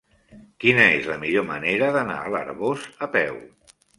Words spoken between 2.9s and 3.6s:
a peu?